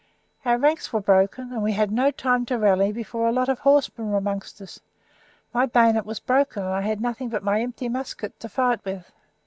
[0.45, 3.59] Our ranks were broken, and we had no time to rally before a lot of
[3.59, 4.79] horsemen were among us.
[5.53, 9.11] My bayonet was broken, and I had nothing but my empty musket to fight with.